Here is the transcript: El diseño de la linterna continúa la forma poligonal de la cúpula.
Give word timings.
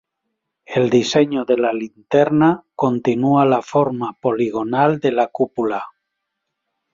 El 0.65 0.89
diseño 0.89 1.45
de 1.45 1.57
la 1.57 1.73
linterna 1.73 2.65
continúa 2.73 3.45
la 3.45 3.61
forma 3.61 4.13
poligonal 4.19 4.99
de 4.99 5.11
la 5.11 5.27
cúpula. 5.27 5.83